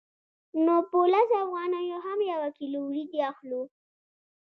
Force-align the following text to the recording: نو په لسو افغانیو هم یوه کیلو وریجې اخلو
نو 0.65 0.75
په 0.89 0.97
لسو 1.11 1.35
افغانیو 1.45 1.97
هم 2.05 2.19
یوه 2.31 2.49
کیلو 2.57 2.79
وریجې 2.83 3.21
اخلو 3.31 3.61